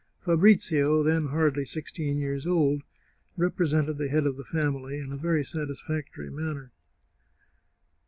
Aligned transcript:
Fabrizio, 0.25 1.03
then 1.03 1.27
hardly 1.27 1.63
sixteen 1.63 2.17
years 2.17 2.47
old, 2.47 2.81
represented 3.37 3.99
the 3.99 4.07
head 4.07 4.25
of 4.25 4.35
the 4.35 4.43
family 4.43 4.97
in 4.97 5.11
a 5.13 5.15
very 5.15 5.43
satisfactory 5.45 6.31
manner. 6.31 6.71